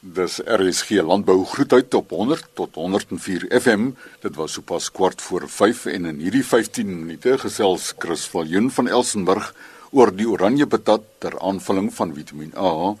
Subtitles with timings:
[0.00, 3.90] Dis RSG Landbou groet uit op 100 tot 104 FM.
[4.22, 8.88] Dit was sopas kwart voor 5 en in hierdie 15 minute gesels Chris Viljoen van
[8.88, 9.50] Elsenburg
[9.92, 12.94] oor die oranje patat ter aanvulling van Vitamiin A,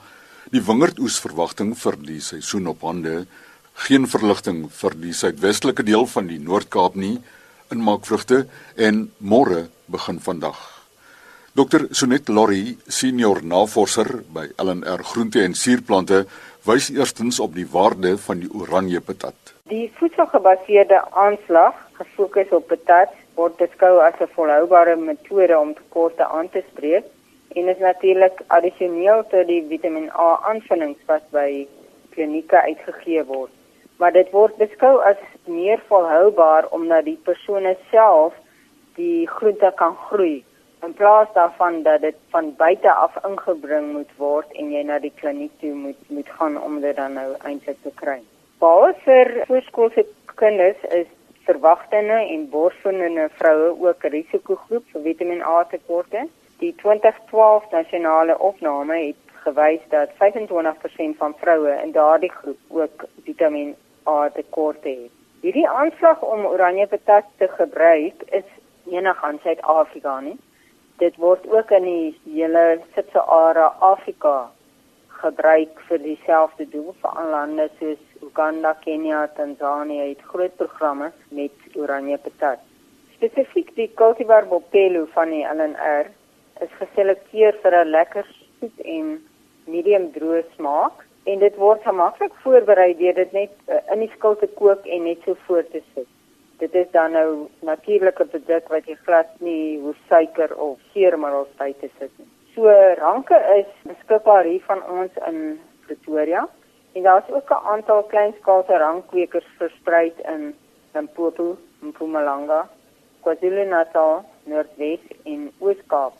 [0.52, 3.24] die wingerdoesverwagting vir die seisoen op hande,
[3.88, 7.16] geen verligting vir die suidwestelike deel van die Noord-Kaap nie,
[7.72, 8.42] inmaakvrugte
[8.76, 10.60] en môre begin vandag.
[11.56, 16.20] Dr Sonet Lorry, senior navorser by LNR Groente en Suurplante
[16.64, 19.54] wys eerstens op die waarde van die oranje patat.
[19.72, 26.48] Die voedselgebaseerde aanslag gefokus op patat word beskou as 'n volhoubare metode om tekorte aan
[26.50, 27.04] te spreek
[27.56, 31.66] en is natuurlik addisioneel tot die Vitamiin A aanvullings wat by
[32.10, 33.50] klinieke uitgegee word.
[33.96, 38.34] Maar dit word beskou as meer volhoubaar omdat die persone self
[38.94, 40.44] die groente kan groei
[40.82, 45.12] in plaas daarvan dat dit van buite af ingebring moet word en jy na die
[45.20, 48.18] kliniek toe moet moet gaan om dit dan nou eintlik te kry.
[48.64, 50.06] Baie vir voorskoolse
[50.40, 51.10] kinders is
[51.48, 56.26] verwagtinge en borsvoedende vroue ook 'n risikogroep vir Vitamiin A tekorte.
[56.58, 63.74] Die 2012 nasionale opname het gewys dat 25% van vroue in daardie groep ook Vitamiin
[64.08, 65.12] A tekorte het.
[65.40, 68.48] Hierdie aanslag om oranje patat te gebruik is
[68.90, 70.38] enig aan Suid-Afrika nie
[71.00, 74.50] dit word ook in die hele Sub-Sahara Afrika
[75.22, 82.18] gebruik vir dieselfde doel vir lande soos Uganda, Kenia, Tanzanië het groot programme met oranje
[82.26, 82.60] patat.
[83.16, 86.12] Spesifiek die cultivar Bopelo van die LNR
[86.66, 88.28] is geselekteer vir 'n lekker
[88.60, 89.18] soet en
[89.66, 94.36] medium droë smaak en dit word gemaklik voorberei deur dit net uh, in die skil
[94.36, 96.08] te kook en net so voor te sit
[96.60, 101.72] dit is dan nou natuurlike produk wat jy glad nie hoe suiker of seermiddels by
[101.80, 102.28] te sit nie.
[102.54, 106.46] So ranke is beskikbaar hier van ons in Pretoria
[106.92, 110.54] en daar's ook 'n aantal kleinskaalse rankwekers versprei in
[110.94, 112.68] Limpopo, Mpumalanga,
[113.22, 116.12] KwaZulu-Natal, Noordwes en Oos-Kaap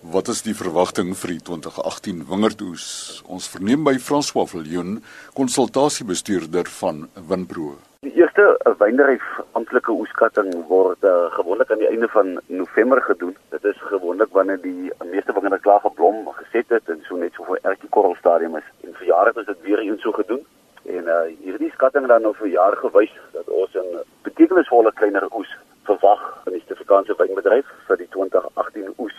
[0.00, 3.22] Wat is die verwagting vir die 2018 wingerdoes?
[3.26, 7.78] Ons verneem by François Viljoen, konsultasiebestuurder van Winpro.
[8.04, 8.44] Die eerste
[8.78, 9.22] wynryf
[9.56, 13.32] amptelike oeskatting word uh, gewoonlik aan die einde van November gedoen.
[13.54, 17.48] Dit is gewoonlik wanneer die meeste wingerde klaar geblom geset het en so net so
[17.48, 18.68] vir elke korrel stadium is.
[18.84, 20.44] En vir jare het dit weer eens so gedoen.
[20.84, 21.16] En uh
[21.46, 25.56] hierdie skatting dan nou vir jaar gewys dat ons 'n betekenisvolle kleiner oes
[25.88, 29.16] verwag in die Suid-Afrikaanse wynbedryf vir die 2018 oes.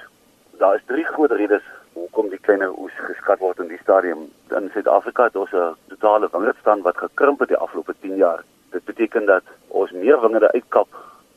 [0.61, 4.29] Daar is drie groot redes hoekom die kleiner oes geskat word in die stadium.
[4.49, 8.43] In Suid-Afrika het ons 'n totale wingerdstand wat gekrimp het die afgelope 10 jaar
[8.95, 10.87] beteken dat ons meer wingerde uitkap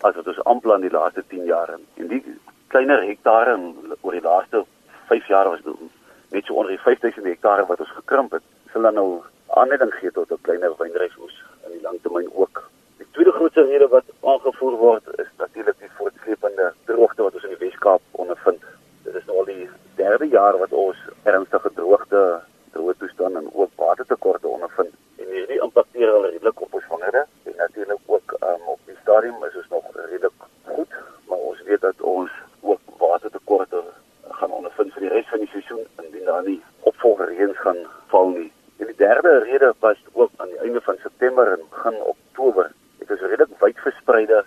[0.07, 1.75] as wat ons aanplan die laaste 10 jaar.
[1.75, 2.23] En die
[2.71, 3.57] kleiner hektare
[4.01, 4.65] oor die laaste
[5.11, 5.65] 5 jaar was
[6.31, 8.45] net so onder die 5000 hektare wat ons gekrimp het.
[8.73, 9.09] Sal dan nou
[9.59, 12.63] aanleiding gee tot 'n kleiner wynrysoes in die langtermyn ook.
[12.99, 17.57] Die tweede grootste rede wat aangevoer word is natuurlik die voortsleepende droogte wat ons in
[17.57, 18.63] die Wes-Kaap ondervind.
[19.03, 22.41] Dit is nou al die derde jaar wat ons ernstige droogte,
[22.73, 24.95] droë toestand en ook watertekorte ondervind.
[25.19, 27.27] En hierdie impakteer al redelik op ons wingerde
[27.59, 30.33] natuurlik ook um, op die stadium is ons nog redelik
[30.65, 30.93] goed,
[31.29, 32.31] maar ons weet dat ons
[32.61, 33.83] ook watertekorte
[34.41, 36.61] gaan ondervind vir die res van die seisoen indien daar nie
[36.91, 37.81] opvolger reëns gaan
[38.13, 38.51] val nie.
[38.79, 43.11] En die derde rede was ook aan die einde van September en begin Oktober, het
[43.11, 44.45] ons redelik wyd verspreide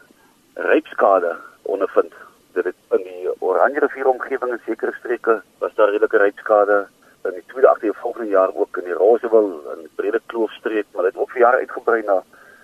[0.72, 1.36] rypskade
[1.76, 2.14] ondervind.
[2.58, 6.86] Dit het in die Oranje rivier omgewing en sekere streke was daar redelike rypskade
[7.30, 11.22] in die tweede agtervolgende jaar ook in die Rosewil en Brede Kloofstreek, maar dit het
[11.22, 12.22] ook vir jare uitgebrei na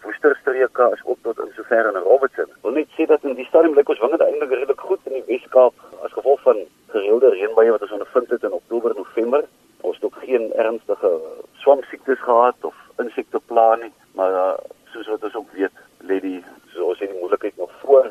[0.08, 2.50] Woesterstreke as ook tot in sover in Robertson.
[2.64, 5.26] Wil net sê dat in die stadium lyk ons wingerde eintlik redelik goed in die
[5.28, 5.74] Weskaap
[6.06, 6.62] as gevolg van
[6.94, 9.44] gereelde reënbuie wat ons ondervind het in Oktober en November.
[9.82, 11.12] Ons het ook geen ernstige
[11.64, 14.54] swampsiektes gehad of insekteplaae nie, maar uh,
[14.94, 16.40] soos wat ons ook weet, lê die
[16.74, 18.10] soos in die moontlikheid nog voor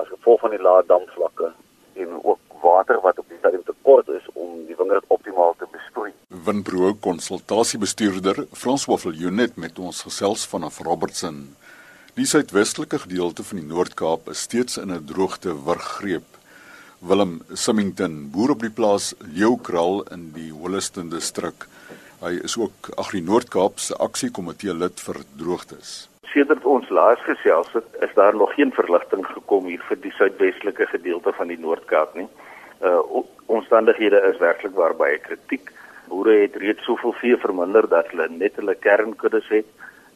[0.00, 1.52] as gevolg van die lae damvlakke
[1.94, 6.12] en ook water wat op die stadium tekort is om die wingerd optimaal te besproei.
[6.46, 11.38] Winbro konsultasiebestuurder François Viljonet met ons gesels vanaf Robertson.
[12.18, 16.28] Die suidwestelike gedeelte van die Noord-Kaap is steeds in 'n droogte wurggreep.
[17.00, 21.66] Willem Simington, boer op die plaas Leeukraal in die Holliston distrik.
[22.20, 27.86] Hy is ook Agri Noord-Kaap se aksiekomitee lid vir droogtes sedert ons laas gesels het,
[28.02, 32.28] is daar nog geen verligting gekom hier vir die suidwestelike gedeelte van die Noord-Kaap nie.
[32.82, 35.73] Uh omstandighede is werklik waar baie kritiek.
[36.08, 39.66] Boere het reeds soveel vee verminder dat hulle net hulle kernkuddes het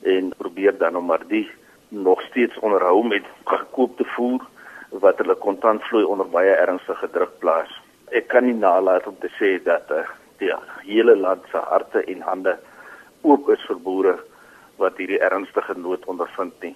[0.03, 1.47] en probeer dan om maar die
[1.89, 4.45] nog steeds onderhou met gekoopte voer
[4.91, 7.73] wat hulle kontantvloei onder baie ernstige druk plaas.
[8.13, 10.05] Ek kan nie nalat om te sê dat uh,
[10.41, 10.53] die
[10.87, 12.57] hele land se harte en hande
[13.23, 14.15] oop is vir boere
[14.79, 16.75] wat hierdie ernstige nood ondervind nie.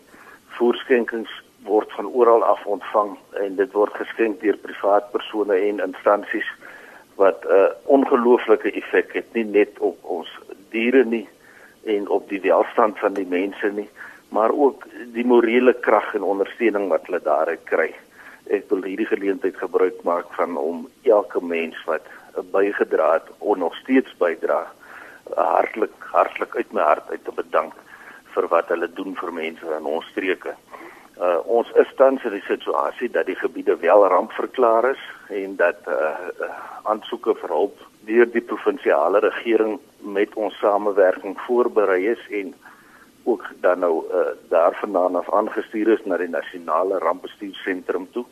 [0.58, 1.32] Voorskenkings
[1.65, 6.49] word van oral af ontvang en dit word geskenk deur privaat persone en instansies
[7.17, 10.29] wat 'n uh, ongelooflike effek het nie net op ons
[10.70, 11.29] diere nie
[11.85, 13.88] en op die welstand van die mense nie,
[14.29, 17.94] maar ook die morele krag en ondersteuning wat hulle daaruit kry.
[18.47, 22.06] Ek wil hierdie geleentheid gebruik maak van om elke mens wat
[22.53, 24.67] bygedra het of nog steeds bydra
[25.37, 27.75] hartlik hartlik uit my hart uit te bedank
[28.35, 30.55] vir wat hulle doen vir mense in ons streke.
[31.20, 35.81] Uh ons is tans in die situasie dat die gebiede wel rampverklaar is en dat
[35.88, 36.49] uh
[36.82, 42.55] aansoeke vir hulp deur die provinsiale regering met ons samewerking voorberei is en
[43.25, 48.25] ook dan nou uh daarvandaan af aangestuur is na die nasionale rampbestuursentrum toe.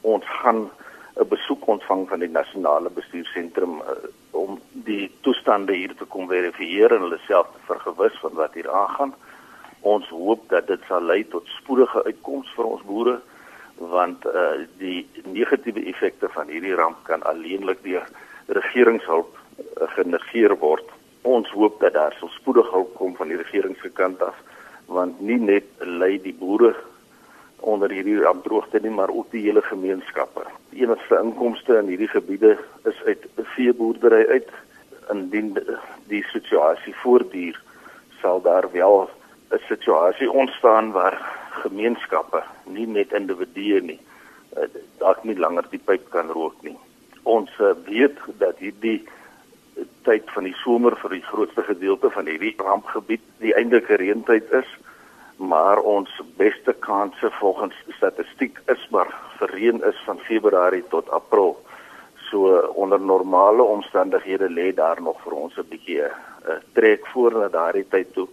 [0.00, 0.70] Ons gaan
[1.18, 3.94] 'n besoek ontvang van die nasionale bestuursentrum uh,
[4.30, 8.70] om die toestande hier te kom verifieer en hulle self te vergewis van wat hier
[8.70, 9.14] aangaan.
[9.88, 13.18] Ons hoop dat dit sal lei tot spoedige uitkomste vir ons boere
[13.94, 18.06] want uh die negatiewe effekte van hierdie ramp kan alleenlik deur
[18.58, 20.88] regeringshulp uh, genegeer word.
[21.22, 24.38] Ons hoop dat daar sal spoedig hulp kom van die regering se kant af
[24.88, 25.68] want nie net
[26.00, 26.72] lei die boere
[27.60, 30.44] onder hierdie rampdroogte nie maar ook die hele gemeenskappe.
[30.70, 32.56] Die enigste inkomste in hierdie gebiede
[32.88, 34.50] is uit veeboerdery uit.
[35.12, 35.54] Indien
[36.12, 37.56] die situasie voortduur,
[38.20, 39.08] sal daar wel
[39.50, 41.16] 'n situasie ontstaan waar
[41.50, 44.00] gemeenskappe, nie net individue nie,
[44.56, 44.68] eh,
[44.98, 46.76] dalk nie langer die pyp kan rook nie.
[47.22, 49.08] Ons eh, weet dat hierdie
[50.02, 54.68] tyd van die somer vir die grootste gedeelte van hierdie rampgebied die eindelike reentyd is,
[55.36, 61.56] maar ons beste kanse volgens statistiek is maar vir reën is van Februarie tot April.
[62.30, 67.48] So onder normale omstandighede lê daar nog vir ons 'n bietjie 'n trek voor na
[67.48, 68.28] daardie tyd toe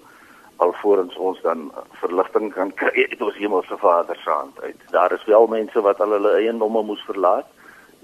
[0.57, 4.79] alvorens ons dan verligting kan kry uit ons hemelse Vader se hand uit.
[4.91, 7.47] Daar is wel mense wat al hulle eiendomme moes verlaat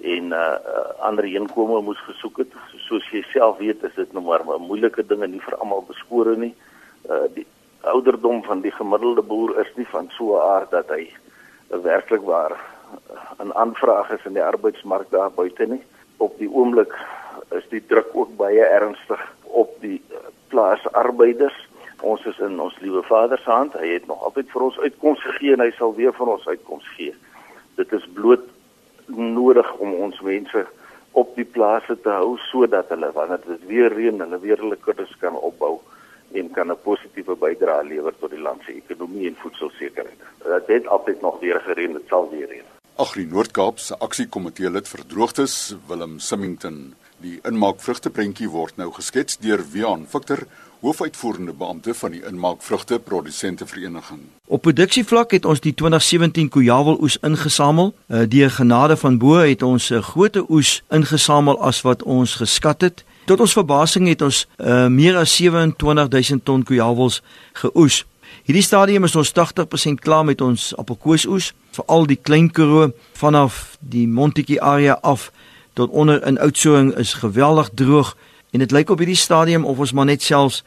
[0.02, 0.42] en uh,
[0.74, 2.54] uh ander heenkome moes gesoek het.
[2.88, 5.86] Soos jy self weet, is dit nou maar 'n moeilike ding en nie vir almal
[5.88, 6.56] beskore nie.
[7.10, 7.46] Uh die
[7.82, 11.08] ouderdom van die gemiddelde boer is nie van so 'n aard dat hy
[11.72, 12.58] uh, werklik waar
[13.40, 15.84] 'n uh, aanvraag is in die arbeidsmark daar buite nie.
[16.18, 16.94] Op die oomblik
[17.50, 21.70] is die druk ook baie ernstig op die uh, plaasarbeiders
[22.02, 23.74] ons is in ons liewe Vader se hand.
[23.74, 26.88] Hy het nog altyd vir ons uitkoms gegee en hy sal weer vir ons uitkoms
[26.98, 27.14] gee.
[27.80, 28.46] Dit is bloot
[29.08, 30.66] nodig om ons mense
[31.12, 35.12] op die plase te hou sodat hulle wanneer dit weer reën, hulle weer hulle kuddes
[35.24, 35.80] kan opbou
[36.34, 40.20] en kan 'n positiewe bydrae lewer tot die land se ekonomie en voedselsekerheid.
[40.44, 42.68] Dit het altyd nog weer gereën, dit sal weer reën.
[42.96, 46.96] Agri Noord-Kaap se aksiekomitee lid vir droogtes, Willem Simington.
[47.18, 50.48] Die inmaak vrugteprentjie word nou geskets deur Wian Victor
[50.82, 54.20] hoofuitvoerende beampte van die inmaakvrugte produsente vereniging.
[54.46, 57.94] Op produksievlak het ons die 2017 Kujawel oes ingesamel.
[58.08, 62.36] Uh, die genade van bo het ons 'n uh, groter oes ingesamel as wat ons
[62.36, 63.04] geskat het.
[63.26, 67.22] Tot ons verbasing het ons uh, meer as 27000 ton Kujawels
[67.54, 68.06] geoes.
[68.44, 74.08] Hierdie stadium is ons 80% klaar met ons appelkoosoes, veral die klein Karoo vanaf die
[74.08, 75.32] Montetjie area af
[75.74, 78.16] tot onder in Oudtshoorn is geweldig droog
[78.52, 80.64] En dit lyk op hierdie stadium of ons maar net selfs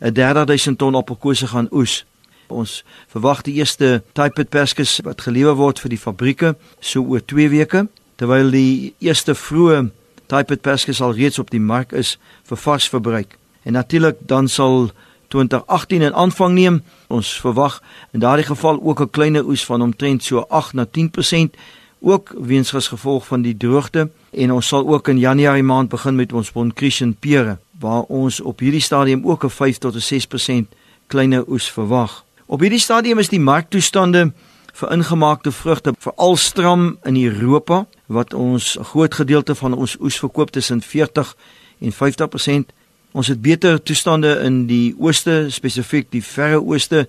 [0.00, 2.04] 'n 30000 ton appelkose gaan oes.
[2.46, 7.48] Ons verwag die eerste typet perskes wat gelewer word vir die fabrieke so oor 2
[7.48, 9.90] weke, terwyl die eerste vroeë
[10.26, 13.38] typet perskes al reeds op die mark is vir vars verbruik.
[13.62, 14.90] En natuurlik dan sal
[15.28, 16.82] 2018 in aanvang neem.
[17.08, 21.56] Ons verwag in daardie geval ook 'n kleiner oes van omtrent so 8 na 10%
[22.00, 26.14] ook weens as gevolg van die droogte en ons sal ook in Januarie maand begin
[26.14, 30.66] met ons Bonkrischen pere waar ons op hierdie stadium ook 'n 5 tot 'n 6%
[31.06, 32.24] kleiner oes verwag.
[32.46, 34.32] Op hierdie stadium is die marktoestande
[34.72, 40.18] vir ingemaakte vrugte veral stram in Europa wat ons 'n groot gedeelte van ons oes
[40.18, 41.36] verkoop tussen 40
[41.80, 42.72] en 50%.
[43.12, 47.08] Ons het beter toestande in die ooste, spesifiek die Verre Ooste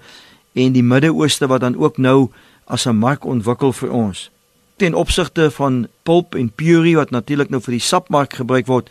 [0.53, 2.29] en die Midde-Ooste wat dan ook nou
[2.65, 4.31] as 'n mark ontwikkel vir ons.
[4.79, 8.87] Ten opsigte van pulp en puree wat natuurlik nou vir die sapmark gebruik word,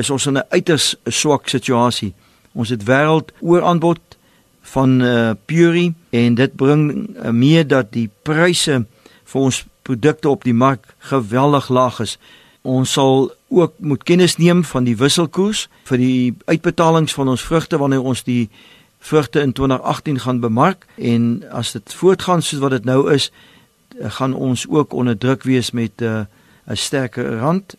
[0.00, 2.14] is ons in 'n uiters swak situasie.
[2.52, 4.00] Ons het wêreld ooraanbod
[4.60, 8.86] van uh, puree en dit bring uh, mee dat die pryse
[9.24, 12.18] vir ons produkte op die mark geweldig laag is.
[12.62, 17.78] Ons sal ook moet kennis neem van die wisselkoers vir die uitbetalings van ons vrugte
[17.78, 18.48] wanneer ons die
[18.98, 23.30] vrugte in 2018 gaan bemark en as dit voortgaan soos wat dit nou is,
[23.98, 26.26] gaan ons ook onder druk wees met eh, 'n
[26.70, 27.74] uh, sterker rand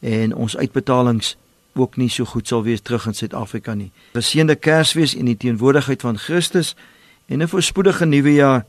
[0.00, 1.36] en ons uitbetalings
[1.74, 3.90] ook nie so goed sal wees terug in Suid-Afrika nie.
[4.12, 6.74] Geseënde Kersfees in die teenwoordigheid van Christus
[7.26, 8.64] en 'n voorspoedige nuwe jaar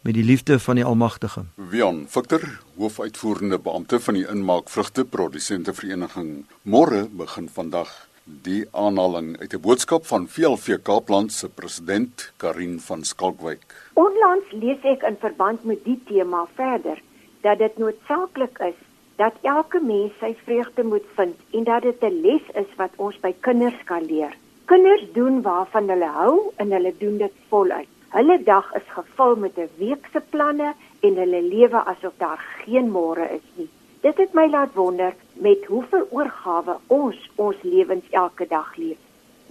[0.00, 1.44] met die liefde van die Almagtige.
[1.54, 6.44] Wian Victor, hoofuitvoerende beampte van die Inmaak Vrugte Produsente Vereniging.
[6.62, 13.04] Môre begin vandag die aanhaling uit 'n boodskap van VLV Kaapland se president Karin van
[13.04, 13.83] Skalkwyk.
[13.94, 16.98] Onlangs lees ek in verband met die tema verder
[17.46, 18.78] dat dit noodsaaklik is
[19.20, 23.20] dat elke mens sy vreugde moet vind en dat dit 'n les is wat ons
[23.20, 24.34] by kinders kan leer.
[24.64, 27.88] Kinders doen waarvan hulle hou en hulle doen dit voluit.
[28.08, 32.90] Hulle dag is gevul met 'n week se planne en hulle lewe asof daar geen
[32.90, 33.68] môre is nie.
[34.00, 38.98] Dit het my laat wonder met hoeveel oorgawe ons ons lewens elke dag leef.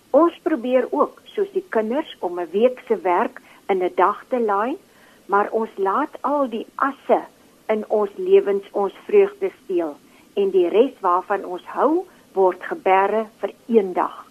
[0.09, 4.39] Ons probeer ook, soos die kinders, om 'n week se werk in 'n dag te
[4.39, 4.77] laai,
[5.25, 7.21] maar ons laat al die asse
[7.67, 9.95] in ons lewens ons vreugde steel
[10.33, 14.25] en die res waarvan ons hou word geberre vir een dag.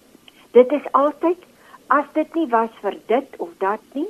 [0.51, 1.39] Dit is altyd
[1.87, 4.07] as dit nie was vir dit of dat nie,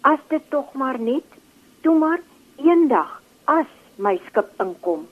[0.00, 1.38] as dit tog maar net
[1.82, 2.20] toe maar
[2.56, 5.06] eendag as my skip inkom.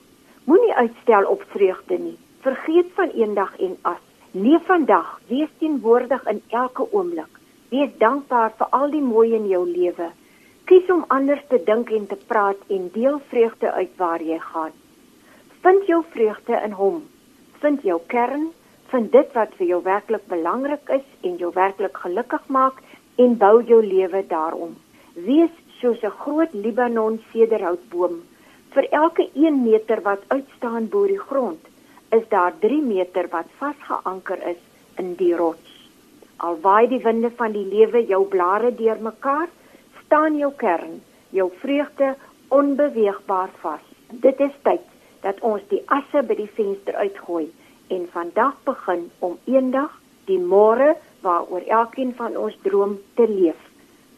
[0.45, 2.17] Moenie uitstel op vreugde nie.
[2.45, 4.01] Vergeet van eendag en as.
[4.31, 7.34] Leef vandag, wees teenwoordig in elke oomblik.
[7.69, 10.11] Wees dankbaar vir al die mooi in jou lewe.
[10.65, 14.71] Kies om anders te dink en te praat en deel vreugde uit waar jy gaan.
[15.61, 17.03] Vind jou vreugde in hom.
[17.61, 18.49] Vind jou kern,
[18.93, 22.81] vind dit wat vir jou werklik belangrik is en jou werklik gelukkig maak
[23.15, 24.75] en bou jou lewe daarom
[25.15, 28.23] wees soos 'n groot Libanon sederhoutboom.
[28.73, 31.59] Vir elke 1 meter wat uitstaan bo die grond,
[32.11, 34.61] is daar 3 meter wat vasgeanker is
[34.97, 35.74] in die rots.
[36.37, 39.47] Al waai die winde van die lewe jou blare deurmekaar,
[40.03, 40.97] staan jou kern,
[41.31, 42.15] jou vreugde
[42.47, 43.85] onbeweegbaar vas.
[44.11, 44.83] Dit is tyd
[45.23, 47.47] dat ons die asse by die venster uitgooi
[47.95, 49.95] en vandag begin om eendag
[50.27, 50.91] die môre
[51.23, 53.59] waaroor elkeen van ons droom te leef.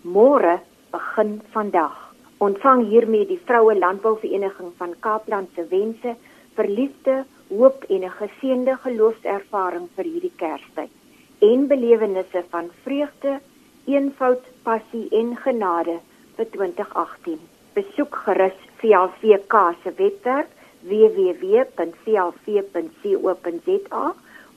[0.01, 0.57] Môre
[0.91, 1.95] begin vandag.
[2.43, 6.15] Ontvang hiermee die Vroue Landbouvereniging van Kaapland se wense
[6.57, 10.91] vir liefde, hoop en 'n geseënde geloofservaring vir hierdie Kerstyd
[11.39, 13.39] en belewennisse van vreugde,
[13.85, 15.99] eenvoud, passie en genade
[16.37, 17.39] vir 2018.
[17.77, 19.53] Besoek gerus VLVK
[19.83, 20.47] se webwerf
[20.87, 21.65] www.vlv.co.za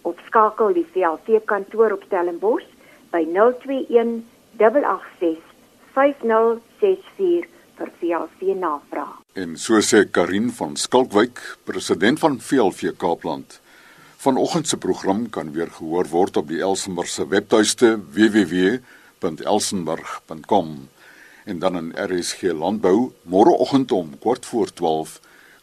[0.02, 2.68] of skakel die VLV kantoor op Stellenbosch
[3.12, 4.22] by 021
[4.60, 5.38] 886
[5.94, 7.48] 5064
[7.80, 9.16] vir VLV navraag.
[9.32, 13.60] En so sê Karin van Skalkwyk, president van VLV Kaapland.
[14.20, 20.88] Vanoggend se program kan weer gehoor word op die Elsenburg se webtuiste www.elsenburg.com
[21.44, 25.20] en dan in RSG Landbou môreoggend om kort voor 12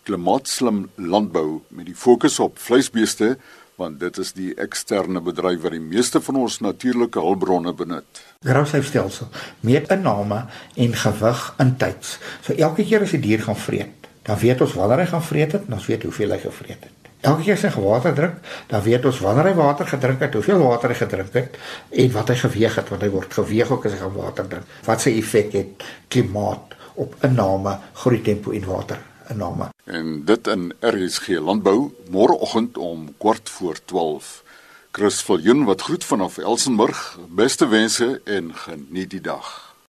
[0.09, 3.37] klimaatslim landbou met die fokus op vleisbeeste
[3.77, 8.09] want dit is die eksterne bedryf wat die meeste van ons natuurlike hulpbronne benut.
[8.41, 9.29] Grashuisstelsel
[9.61, 12.17] meet inname en gewig in tyd.
[12.41, 15.23] So elke keer as 'n die dier gaan vreet, dan weet ons wanneer hy gaan
[15.23, 17.06] vreet het en ons weet hoeveel hy gevreet het.
[17.27, 18.39] Elke keer as hy water drink,
[18.71, 21.57] dan weet ons wanneer hy water gedrink het, hoeveel water hy gedrink het
[22.03, 24.71] en wat hy geweg het, want hy word geweg ook as hy gaan water drink.
[24.87, 29.03] Wat sy effek het klimaat op inname, groei tempo en water
[29.33, 29.69] inname.
[29.91, 34.33] En dit in RSG Landbou môreoggend om kwart voor 12.
[34.95, 37.17] Chris Viljoen wat groet vanaf Elsenburg.
[37.29, 39.66] Beste wense en geniet die dag.